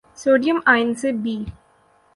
[0.21, 1.25] sodium ion سے ب